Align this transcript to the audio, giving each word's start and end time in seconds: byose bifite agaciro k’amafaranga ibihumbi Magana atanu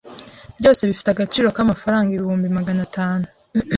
byose 0.59 0.81
bifite 0.89 1.09
agaciro 1.11 1.47
k’amafaranga 1.55 2.09
ibihumbi 2.13 2.47
Magana 2.57 2.81
atanu 2.87 3.25